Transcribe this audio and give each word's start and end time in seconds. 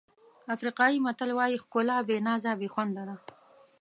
افریقایي 0.55 0.97
متل 1.05 1.29
وایي 1.37 1.57
ښکلا 1.63 1.97
بې 2.07 2.17
نازه 2.27 2.51
بې 2.59 2.67
خونده 2.73 3.03
ده. 3.09 3.15